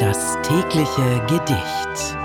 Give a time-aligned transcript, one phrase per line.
[0.00, 2.16] Das tägliche Gedicht.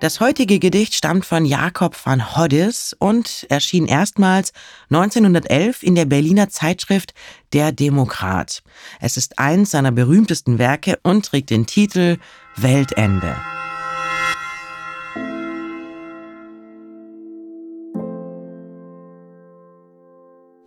[0.00, 4.54] Das heutige Gedicht stammt von Jakob van Hoddis und erschien erstmals
[4.88, 7.12] 1911 in der Berliner Zeitschrift
[7.52, 8.62] Der Demokrat.
[8.98, 12.16] Es ist eins seiner berühmtesten Werke und trägt den Titel
[12.56, 13.36] Weltende.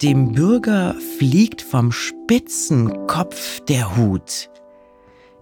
[0.04, 4.50] Dem Bürger fliegt vom spitzen Kopf der Hut.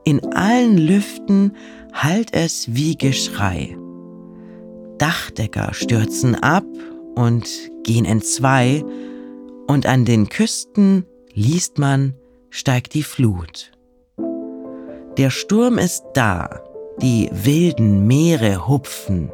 [0.07, 1.51] In allen Lüften
[1.91, 3.77] hallt es wie Geschrei.
[4.99, 6.63] Dachdecker stürzen ab
[7.15, 7.45] und
[7.83, 8.85] gehen entzwei,
[9.67, 12.13] und an den Küsten liest man,
[12.49, 13.73] steigt die Flut.
[15.17, 16.61] Der Sturm ist da,
[17.01, 19.29] die wilden Meere hupfen,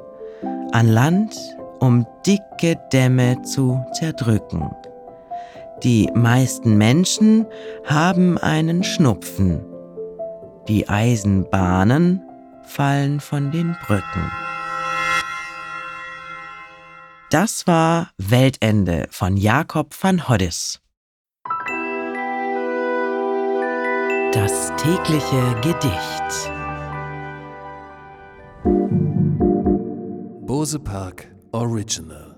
[0.71, 1.35] an Land,
[1.82, 4.71] um dicke Dämme zu zerdrücken.
[5.84, 7.46] Die meisten Menschen
[7.85, 9.71] haben einen Schnupfen.
[10.70, 12.21] Die Eisenbahnen
[12.65, 14.32] fallen von den Brücken.
[17.29, 20.79] Das war Weltende von Jakob van Hoddis.
[24.32, 26.51] Das tägliche Gedicht.
[30.48, 32.32] Bose Park Original